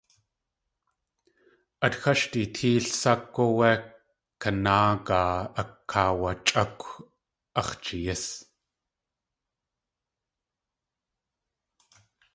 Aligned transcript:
At 1.85 1.93
xáshdi 2.01 2.43
téel 2.55 2.85
sákw 2.99 3.41
áwé 3.49 3.71
kanágaa 4.41 5.33
akaawachʼákʼw 5.61 6.89
ax̲ 7.61 7.73
jeeyís. 7.83 8.25